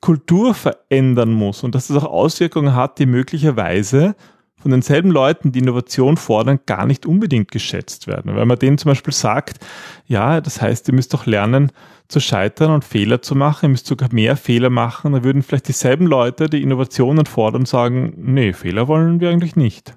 Kultur 0.00 0.54
verändern 0.54 1.32
muss 1.32 1.62
und 1.64 1.74
dass 1.74 1.86
das 1.86 1.96
auch 1.96 2.10
Auswirkungen 2.10 2.74
hat, 2.74 2.98
die 2.98 3.06
möglicherweise 3.06 4.16
von 4.60 4.70
denselben 4.70 5.10
Leuten, 5.10 5.52
die 5.52 5.58
Innovation 5.58 6.16
fordern, 6.16 6.60
gar 6.66 6.86
nicht 6.86 7.04
unbedingt 7.06 7.50
geschätzt 7.50 8.06
werden. 8.06 8.34
Weil 8.34 8.46
man 8.46 8.58
denen 8.58 8.78
zum 8.78 8.90
Beispiel 8.90 9.12
sagt, 9.12 9.64
ja, 10.06 10.40
das 10.40 10.60
heißt, 10.60 10.88
ihr 10.88 10.94
müsst 10.94 11.12
doch 11.12 11.26
lernen, 11.26 11.70
zu 12.08 12.20
scheitern 12.20 12.70
und 12.70 12.84
Fehler 12.84 13.22
zu 13.22 13.34
machen, 13.34 13.66
ihr 13.66 13.68
müsst 13.70 13.86
sogar 13.86 14.12
mehr 14.12 14.36
Fehler 14.36 14.70
machen, 14.70 15.12
dann 15.12 15.24
würden 15.24 15.42
vielleicht 15.42 15.68
dieselben 15.68 16.06
Leute, 16.06 16.48
die 16.48 16.62
Innovationen 16.62 17.26
fordern, 17.26 17.64
sagen, 17.64 18.12
nee, 18.16 18.52
Fehler 18.52 18.88
wollen 18.88 19.20
wir 19.20 19.30
eigentlich 19.30 19.56
nicht 19.56 19.96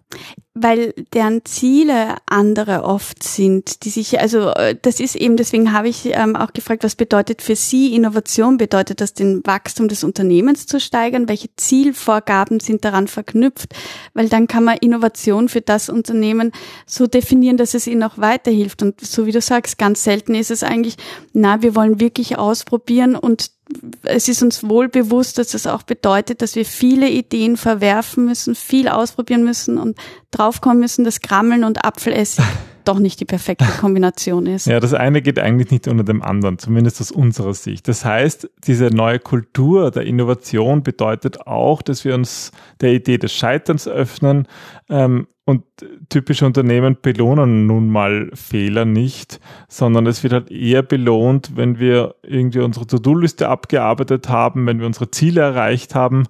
weil 0.61 0.93
deren 1.13 1.43
Ziele 1.45 2.15
andere 2.25 2.83
oft 2.83 3.23
sind, 3.23 3.83
die 3.83 3.89
sich, 3.89 4.19
also 4.19 4.49
äh, 4.49 4.75
das 4.81 4.99
ist 4.99 5.15
eben, 5.15 5.37
deswegen 5.37 5.73
habe 5.73 5.89
ich 5.89 6.05
ähm, 6.05 6.35
auch 6.35 6.53
gefragt, 6.53 6.83
was 6.83 6.95
bedeutet 6.95 7.41
für 7.41 7.55
Sie 7.55 7.95
Innovation? 7.95 8.57
Bedeutet 8.57 9.01
das, 9.01 9.13
den 9.13 9.45
Wachstum 9.45 9.87
des 9.87 10.03
Unternehmens 10.03 10.65
zu 10.65 10.79
steigern? 10.79 11.29
Welche 11.29 11.49
Zielvorgaben 11.55 12.59
sind 12.59 12.85
daran 12.85 13.07
verknüpft? 13.07 13.73
Weil 14.13 14.29
dann 14.29 14.47
kann 14.47 14.63
man 14.63 14.77
Innovation 14.77 15.49
für 15.49 15.61
das 15.61 15.89
Unternehmen 15.89 16.51
so 16.85 17.07
definieren, 17.07 17.57
dass 17.57 17.73
es 17.73 17.87
ihnen 17.87 18.03
auch 18.03 18.17
weiterhilft. 18.17 18.81
Und 18.81 19.01
so 19.01 19.25
wie 19.25 19.31
du 19.31 19.41
sagst, 19.41 19.77
ganz 19.77 20.03
selten 20.03 20.35
ist 20.35 20.51
es 20.51 20.63
eigentlich, 20.63 20.97
na, 21.33 21.61
wir 21.61 21.75
wollen 21.75 21.99
wirklich 21.99 22.37
ausprobieren 22.37 23.15
und 23.15 23.56
es 24.03 24.27
ist 24.27 24.41
uns 24.41 24.67
wohl 24.67 24.87
bewusst, 24.87 25.37
dass 25.37 25.49
das 25.49 25.67
auch 25.67 25.83
bedeutet, 25.83 26.41
dass 26.41 26.55
wir 26.55 26.65
viele 26.65 27.09
Ideen 27.09 27.57
verwerfen 27.57 28.25
müssen, 28.25 28.55
viel 28.55 28.87
ausprobieren 28.87 29.43
müssen 29.43 29.77
und 29.77 29.97
draufkommen 30.31 30.79
müssen, 30.79 31.03
dass 31.03 31.21
Krammeln 31.21 31.63
und 31.63 31.83
Apfelessig 31.83 32.45
doch 32.87 32.99
nicht 32.99 33.19
die 33.19 33.25
perfekte 33.25 33.65
Kombination 33.79 34.45
ist. 34.45 34.67
Ja, 34.67 34.79
das 34.79 34.93
eine 34.93 35.21
geht 35.21 35.39
eigentlich 35.39 35.71
nicht 35.71 35.87
unter 35.87 36.03
dem 36.03 36.21
anderen, 36.21 36.57
zumindest 36.57 37.01
aus 37.01 37.11
unserer 37.11 37.53
Sicht. 37.53 37.87
Das 37.87 38.05
heißt, 38.05 38.49
diese 38.65 38.87
neue 38.87 39.19
Kultur 39.19 39.91
der 39.91 40.03
Innovation 40.03 40.83
bedeutet 40.83 41.45
auch, 41.47 41.81
dass 41.81 42.05
wir 42.05 42.15
uns 42.15 42.51
der 42.81 42.93
Idee 42.93 43.17
des 43.17 43.33
Scheiterns 43.33 43.87
öffnen 43.87 44.47
ähm, 44.89 45.27
und 45.45 45.63
typische 46.09 46.45
Unternehmen 46.45 46.97
belohnen 47.01 47.67
nun 47.67 47.89
mal 47.89 48.29
Fehler 48.33 48.83
nicht, 48.83 49.39
sondern 49.69 50.05
es 50.05 50.21
wird 50.21 50.33
halt 50.33 50.51
eher 50.51 50.83
belohnt, 50.83 51.55
wenn 51.55 51.79
wir 51.79 52.15
irgendwie 52.21 52.59
unsere 52.59 52.85
To-Do-Liste 52.85 53.47
abgearbeitet 53.47 54.27
haben, 54.27 54.65
wenn 54.67 54.79
wir 54.79 54.87
unsere 54.87 55.09
Ziele 55.09 55.41
erreicht 55.41 55.95
haben. 55.95 56.23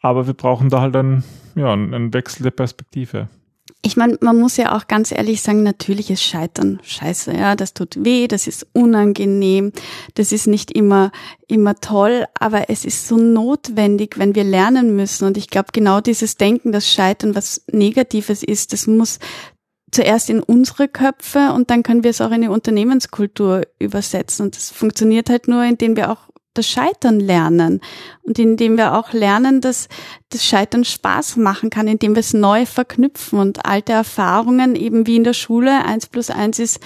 Aber 0.00 0.26
wir 0.26 0.34
brauchen 0.34 0.70
da 0.70 0.80
halt 0.80 0.96
einen, 0.96 1.24
ja, 1.56 1.72
einen 1.72 2.14
Wechsel 2.14 2.42
der 2.42 2.52
Perspektive 2.52 3.28
ich 3.82 3.96
meine, 3.96 4.18
man 4.20 4.38
muss 4.38 4.56
ja 4.56 4.76
auch 4.76 4.88
ganz 4.88 5.12
ehrlich 5.12 5.40
sagen, 5.40 5.62
natürlich 5.62 6.10
ist 6.10 6.22
Scheitern 6.22 6.80
scheiße, 6.82 7.32
ja, 7.32 7.54
das 7.54 7.74
tut 7.74 8.04
weh, 8.04 8.26
das 8.26 8.48
ist 8.48 8.66
unangenehm, 8.72 9.72
das 10.14 10.32
ist 10.32 10.48
nicht 10.48 10.72
immer, 10.72 11.12
immer 11.46 11.76
toll, 11.76 12.26
aber 12.38 12.70
es 12.70 12.84
ist 12.84 13.06
so 13.06 13.16
notwendig, 13.16 14.18
wenn 14.18 14.34
wir 14.34 14.44
lernen 14.44 14.96
müssen. 14.96 15.26
Und 15.26 15.36
ich 15.36 15.48
glaube, 15.48 15.68
genau 15.72 16.00
dieses 16.00 16.36
Denken, 16.36 16.72
dass 16.72 16.90
Scheitern 16.90 17.36
was 17.36 17.62
Negatives 17.70 18.42
ist, 18.42 18.72
das 18.72 18.88
muss 18.88 19.20
zuerst 19.92 20.28
in 20.28 20.42
unsere 20.42 20.88
Köpfe 20.88 21.52
und 21.52 21.70
dann 21.70 21.82
können 21.82 22.02
wir 22.02 22.10
es 22.10 22.20
auch 22.20 22.32
in 22.32 22.42
die 22.42 22.48
Unternehmenskultur 22.48 23.62
übersetzen. 23.78 24.46
Und 24.46 24.56
das 24.56 24.70
funktioniert 24.70 25.30
halt 25.30 25.48
nur, 25.48 25.64
indem 25.64 25.96
wir 25.96 26.10
auch 26.10 26.28
das 26.58 26.66
Scheitern 26.66 27.20
lernen 27.20 27.80
und 28.22 28.38
indem 28.38 28.76
wir 28.76 28.94
auch 28.94 29.12
lernen, 29.12 29.60
dass 29.60 29.88
das 30.30 30.44
Scheitern 30.44 30.84
Spaß 30.84 31.36
machen 31.36 31.70
kann, 31.70 31.88
indem 31.88 32.14
wir 32.14 32.20
es 32.20 32.34
neu 32.34 32.66
verknüpfen 32.66 33.38
und 33.38 33.64
alte 33.64 33.92
Erfahrungen, 33.92 34.74
eben 34.74 35.06
wie 35.06 35.16
in 35.16 35.24
der 35.24 35.32
Schule, 35.32 35.84
eins 35.84 36.06
plus 36.06 36.30
eins 36.30 36.58
ist 36.58 36.80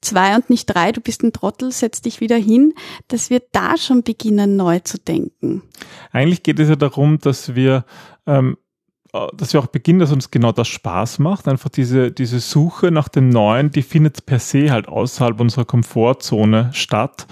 zwei 0.00 0.34
und 0.34 0.50
nicht 0.50 0.66
drei, 0.66 0.92
du 0.92 1.00
bist 1.00 1.22
ein 1.22 1.32
Trottel, 1.32 1.70
setz 1.72 2.00
dich 2.00 2.20
wieder 2.20 2.36
hin, 2.36 2.74
dass 3.08 3.30
wir 3.30 3.42
da 3.52 3.76
schon 3.76 4.02
beginnen, 4.02 4.56
neu 4.56 4.80
zu 4.80 4.98
denken. 4.98 5.62
Eigentlich 6.10 6.42
geht 6.42 6.58
es 6.58 6.68
ja 6.68 6.76
darum, 6.76 7.18
dass 7.18 7.54
wir 7.54 7.84
ähm, 8.26 8.56
äh, 8.56 8.67
dass 9.12 9.52
wir 9.52 9.60
auch 9.60 9.68
beginnen, 9.68 10.00
dass 10.00 10.12
uns 10.12 10.30
genau 10.30 10.52
das 10.52 10.68
Spaß 10.68 11.18
macht. 11.18 11.48
Einfach 11.48 11.70
diese, 11.70 12.12
diese 12.12 12.40
Suche 12.40 12.90
nach 12.90 13.08
dem 13.08 13.30
Neuen, 13.30 13.70
die 13.70 13.82
findet 13.82 14.26
per 14.26 14.38
se 14.38 14.70
halt 14.70 14.88
außerhalb 14.88 15.40
unserer 15.40 15.64
Komfortzone 15.64 16.70
statt. 16.72 17.26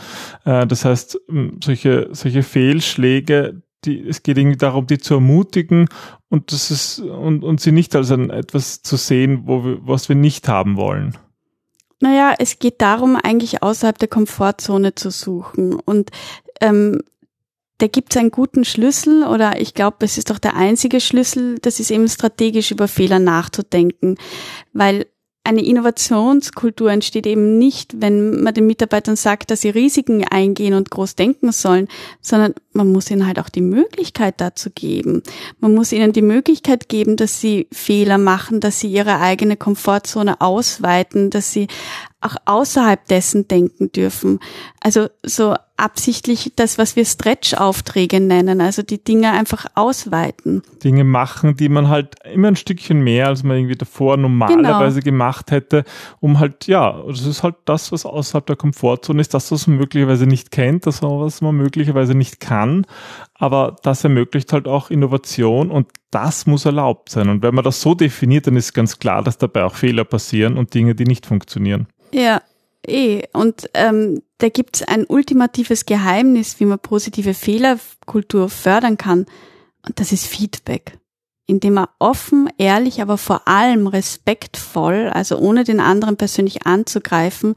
Äh, 0.45 0.67
das 0.67 0.85
heißt, 0.85 1.19
solche, 1.63 2.09
solche 2.13 2.43
Fehlschläge, 2.43 3.63
die, 3.85 4.01
es 4.01 4.23
geht 4.23 4.39
irgendwie 4.39 4.57
darum, 4.57 4.87
die 4.87 4.99
zu 4.99 5.15
ermutigen 5.15 5.89
und 6.29 6.53
das 6.53 6.71
ist, 6.71 6.99
und, 6.99 7.45
und 7.45 7.61
sie 7.61 7.73
nicht 7.73 7.95
als 7.95 8.11
ein, 8.11 8.31
etwas 8.31 8.83
zu 8.83 8.97
sehen, 8.97 9.43
wo 9.45 9.65
wir, 9.65 9.79
was 9.87 10.09
wir 10.09 10.17
nicht 10.17 10.49
haben 10.49 10.77
wollen. 10.77 11.17
Naja, 12.01 12.35
es 12.39 12.59
geht 12.59 12.83
darum, 12.83 13.17
eigentlich 13.17 13.63
außerhalb 13.63 13.99
der 13.99 14.09
Komfortzone 14.09 14.95
zu 14.95 15.11
suchen. 15.11 15.75
Und 15.75 16.11
ähm, 16.61 17.01
da 17.79 17.89
gibt 17.89 18.13
es 18.13 18.17
einen 18.17 18.31
guten 18.31 18.65
Schlüssel 18.65 19.25
oder 19.25 19.61
ich 19.61 19.75
glaube, 19.75 19.99
es 20.01 20.19
ist 20.19 20.31
doch 20.31 20.39
der 20.39 20.57
einzige 20.57 21.01
Schlüssel, 21.01 21.59
das 21.61 21.81
ist 21.81 21.91
eben 21.91 22.09
strategisch 22.09 22.71
über 22.71 22.89
Fehler 22.89 23.19
nachzudenken, 23.19 24.17
weil 24.73 25.07
eine 25.47 25.65
Innovationskultur 25.65 26.91
entsteht 26.91 27.25
eben 27.25 27.57
nicht, 27.57 28.01
wenn 28.01 28.43
man 28.43 28.53
den 28.53 28.67
Mitarbeitern 28.67 29.15
sagt, 29.15 29.51
dass 29.51 29.61
sie 29.61 29.71
Risiken 29.71 30.25
eingehen 30.25 30.75
und 30.75 30.91
groß 30.91 31.15
denken 31.15 31.53
sollen, 31.53 31.87
sondern 32.21 32.55
man 32.73 32.91
muss 32.91 33.11
ihnen 33.13 33.29
halt 33.29 33.39
auch 33.39 33.49
die 33.49 33.61
Möglichkeit 33.61 34.41
dazu 34.41 34.71
geben. 34.71 35.23
Man 35.61 35.73
muss 35.73 35.93
ihnen 35.93 36.13
die 36.13 36.23
Möglichkeit 36.23 36.89
geben, 36.89 37.15
dass 37.17 37.41
sie 37.41 37.69
Fehler 37.71 38.19
machen, 38.19 38.59
dass 38.59 38.81
sie 38.81 38.89
ihre 38.89 39.21
eigene 39.21 39.57
Komfortzone 39.57 40.41
ausweiten, 40.41 41.31
dass 41.31 41.53
sie 41.53 41.69
auch 42.27 42.37
außerhalb 42.45 43.07
dessen 43.07 43.49
denken 43.49 43.93
dürfen. 43.93 44.41
Also 44.81 45.09
so 45.23 45.55
absichtlich 45.77 46.53
das, 46.57 46.79
was 46.79 46.97
wir 46.97 47.05
Stretch-Aufträge 47.05 48.21
nennen, 48.21 48.61
also 48.61 48.83
die 48.83 49.03
Dinge 49.03 49.33
einfach 49.33 49.67
ausweiten. 49.75 50.63
Dinge 50.83 51.05
machen, 51.05 51.57
die 51.57 51.69
man 51.69 51.89
halt 51.89 52.15
immer 52.33 52.49
ein 52.49 52.57
Stückchen 52.57 53.03
mehr, 53.03 53.29
als 53.29 53.43
man 53.43 53.59
irgendwie 53.59 53.77
davor 53.77 54.17
normalerweise 54.17 55.01
genau. 55.01 55.13
gemacht 55.13 55.51
hätte, 55.51 55.85
um 56.21 56.39
halt, 56.39 56.67
ja, 56.67 57.03
das 57.07 57.27
ist 57.27 57.43
halt 57.43 57.57
das, 57.67 57.93
was 57.93 58.07
außerhalb 58.07 58.47
der 58.47 58.57
Komfortzone 58.57 59.21
ist, 59.21 59.35
das, 59.35 59.53
was 59.53 59.67
man 59.67 59.77
möglicherweise 59.77 60.27
nicht 60.27 60.51
kennt, 60.51 60.87
das, 60.87 61.03
was 61.03 61.43
man 61.43 61.55
möglicherweise 61.55 62.15
nicht 62.15 62.41
kann, 62.41 62.87
aber 63.35 63.77
das 63.83 64.03
ermöglicht 64.03 64.53
halt 64.53 64.67
auch 64.67 64.91
Innovation 64.91 65.71
und 65.71 65.89
das 66.11 66.47
muss 66.47 66.65
erlaubt 66.65 67.11
sein. 67.11 67.29
Und 67.29 67.43
wenn 67.43 67.55
man 67.55 67.65
das 67.65 67.83
so 67.83 67.95
definiert, 67.95 68.47
dann 68.47 68.57
ist 68.57 68.73
ganz 68.73 68.99
klar, 68.99 69.23
dass 69.23 69.37
dabei 69.37 69.65
auch 69.65 69.75
Fehler 69.75 70.05
passieren 70.05 70.57
und 70.57 70.73
Dinge, 70.73 70.95
die 70.95 71.05
nicht 71.05 71.27
funktionieren. 71.27 71.89
Ja, 72.17 72.41
eh. 72.87 73.25
Und 73.35 73.69
ähm, 73.75 74.23
da 74.39 74.49
gibt's 74.49 74.83
ein 74.83 75.05
ultimatives 75.07 75.85
Geheimnis, 75.85 76.59
wie 76.61 76.65
man 76.65 76.79
positive 76.79 77.35
Fehlerkultur 77.35 78.49
fördern 78.49 78.97
kann. 78.97 79.27
Und 79.87 80.01
das 80.01 80.13
ist 80.13 80.27
Feedback. 80.27 80.99
Indem 81.47 81.75
man 81.75 81.89
offen, 81.99 82.49
ehrlich, 82.57 83.03
aber 83.03 83.19
vor 83.19 83.47
allem 83.47 83.87
respektvoll, 83.87 85.11
also 85.13 85.37
ohne 85.39 85.63
den 85.63 85.79
anderen 85.79 86.17
persönlich 86.17 86.67
anzugreifen, 86.67 87.55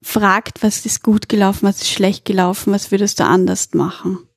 fragt, 0.00 0.62
was 0.62 0.86
ist 0.86 1.02
gut 1.02 1.28
gelaufen, 1.28 1.66
was 1.66 1.82
ist 1.82 1.90
schlecht 1.90 2.24
gelaufen, 2.24 2.72
was 2.72 2.92
würdest 2.92 3.18
du 3.18 3.24
anders 3.24 3.74
machen. 3.74 4.27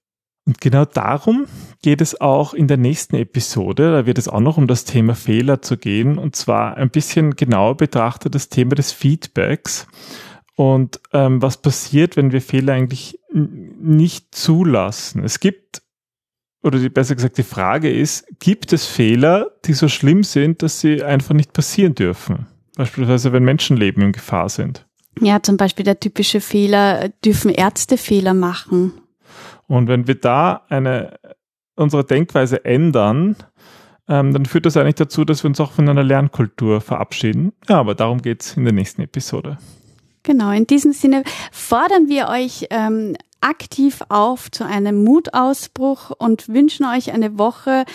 Und 0.45 0.59
genau 0.59 0.85
darum 0.85 1.45
geht 1.83 2.01
es 2.01 2.19
auch 2.19 2.53
in 2.53 2.67
der 2.67 2.77
nächsten 2.77 3.15
Episode. 3.15 3.91
Da 3.91 4.05
wird 4.05 4.17
es 4.17 4.27
auch 4.27 4.39
noch 4.39 4.57
um 4.57 4.67
das 4.67 4.85
Thema 4.85 5.13
Fehler 5.13 5.61
zu 5.61 5.77
gehen. 5.77 6.17
Und 6.17 6.35
zwar 6.35 6.77
ein 6.77 6.89
bisschen 6.89 7.35
genauer 7.35 7.77
betrachtet 7.77 8.33
das 8.33 8.49
Thema 8.49 8.75
des 8.75 8.91
Feedbacks. 8.91 9.87
Und 10.55 10.99
ähm, 11.13 11.41
was 11.41 11.61
passiert, 11.61 12.17
wenn 12.17 12.31
wir 12.31 12.41
Fehler 12.41 12.73
eigentlich 12.73 13.19
nicht 13.31 14.33
zulassen? 14.33 15.23
Es 15.23 15.39
gibt, 15.39 15.83
oder 16.63 16.79
die, 16.79 16.89
besser 16.89 17.15
gesagt, 17.15 17.37
die 17.37 17.43
Frage 17.43 17.91
ist, 17.91 18.25
gibt 18.39 18.73
es 18.73 18.85
Fehler, 18.85 19.51
die 19.65 19.73
so 19.73 19.87
schlimm 19.87 20.23
sind, 20.23 20.63
dass 20.63 20.81
sie 20.81 21.03
einfach 21.03 21.33
nicht 21.33 21.53
passieren 21.53 21.95
dürfen? 21.95 22.47
Beispielsweise, 22.75 23.31
wenn 23.31 23.43
Menschenleben 23.43 24.03
in 24.03 24.11
Gefahr 24.11 24.49
sind. 24.49 24.87
Ja, 25.19 25.43
zum 25.43 25.57
Beispiel 25.57 25.85
der 25.85 25.99
typische 25.99 26.41
Fehler, 26.41 27.09
dürfen 27.23 27.51
Ärzte 27.51 27.97
Fehler 27.97 28.33
machen? 28.33 28.93
Und 29.71 29.87
wenn 29.87 30.05
wir 30.05 30.15
da 30.15 30.63
eine, 30.67 31.17
unsere 31.75 32.03
Denkweise 32.03 32.65
ändern, 32.65 33.37
ähm, 34.09 34.33
dann 34.33 34.45
führt 34.45 34.65
das 34.65 34.75
eigentlich 34.75 34.95
dazu, 34.95 35.23
dass 35.23 35.43
wir 35.43 35.47
uns 35.47 35.61
auch 35.61 35.71
von 35.71 35.87
einer 35.87 36.03
Lernkultur 36.03 36.81
verabschieden. 36.81 37.53
Ja, 37.69 37.79
aber 37.79 37.95
darum 37.95 38.21
geht 38.21 38.41
es 38.41 38.57
in 38.57 38.65
der 38.65 38.73
nächsten 38.73 39.01
Episode. 39.01 39.57
Genau, 40.23 40.51
in 40.51 40.67
diesem 40.67 40.91
Sinne 40.91 41.23
fordern 41.53 42.09
wir 42.09 42.27
euch 42.27 42.67
ähm, 42.69 43.15
aktiv 43.39 44.01
auf 44.09 44.51
zu 44.51 44.65
einem 44.65 45.05
Mutausbruch 45.05 46.11
und 46.17 46.49
wünschen 46.49 46.85
euch 46.85 47.13
eine 47.13 47.39
Woche 47.39 47.85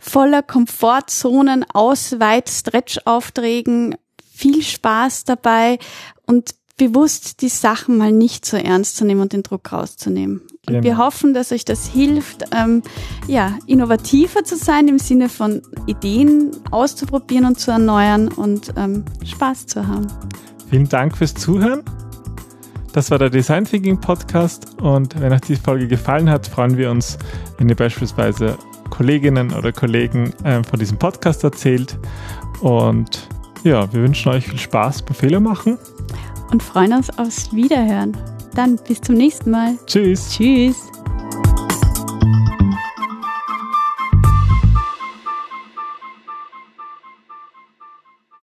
voller 0.00 0.42
Komfortzonen, 0.42 1.64
Ausweit, 1.72 2.48
Stretch-Aufträgen, 2.48 3.94
viel 4.34 4.62
Spaß 4.62 5.24
dabei 5.24 5.78
und 6.26 6.56
bewusst 6.76 7.40
die 7.40 7.48
Sachen 7.48 7.98
mal 7.98 8.10
nicht 8.10 8.44
so 8.44 8.56
ernst 8.56 8.96
zu 8.96 9.04
nehmen 9.04 9.20
und 9.20 9.32
den 9.32 9.44
Druck 9.44 9.70
rauszunehmen. 9.72 10.42
Und 10.66 10.74
genau. 10.74 10.84
wir 10.84 10.98
hoffen, 10.98 11.32
dass 11.32 11.52
euch 11.52 11.64
das 11.64 11.86
hilft, 11.88 12.44
ähm, 12.54 12.82
ja, 13.26 13.58
innovativer 13.66 14.44
zu 14.44 14.56
sein 14.56 14.88
im 14.88 14.98
Sinne 14.98 15.28
von 15.28 15.62
Ideen 15.86 16.50
auszuprobieren 16.70 17.46
und 17.46 17.58
zu 17.58 17.70
erneuern 17.70 18.28
und 18.28 18.74
ähm, 18.76 19.04
Spaß 19.24 19.66
zu 19.66 19.86
haben. 19.86 20.06
Vielen 20.68 20.88
Dank 20.88 21.16
fürs 21.16 21.34
Zuhören. 21.34 21.82
Das 22.92 23.10
war 23.10 23.18
der 23.18 23.30
Design 23.30 23.64
Thinking 23.64 24.00
Podcast 24.00 24.80
und 24.80 25.18
wenn 25.20 25.32
euch 25.32 25.40
die 25.42 25.56
Folge 25.56 25.88
gefallen 25.88 26.28
hat, 26.28 26.46
freuen 26.46 26.76
wir 26.76 26.90
uns, 26.90 27.18
wenn 27.56 27.68
ihr 27.68 27.76
beispielsweise 27.76 28.58
Kolleginnen 28.90 29.52
oder 29.52 29.72
Kollegen 29.72 30.32
äh, 30.44 30.62
von 30.62 30.78
diesem 30.78 30.98
Podcast 30.98 31.42
erzählt. 31.42 31.98
Und 32.60 33.28
ja, 33.62 33.90
wir 33.92 34.02
wünschen 34.02 34.30
euch 34.30 34.46
viel 34.46 34.58
Spaß 34.58 35.02
beim 35.02 35.14
Fehler 35.14 35.40
machen 35.40 35.78
und 36.50 36.62
freuen 36.62 36.92
uns 36.92 37.16
aufs 37.18 37.54
Wiederhören. 37.54 38.16
Dann 38.54 38.76
bis 38.76 39.00
zum 39.00 39.16
nächsten 39.16 39.50
Mal. 39.50 39.78
Tschüss. 39.86 40.30
Tschüss. 40.30 40.76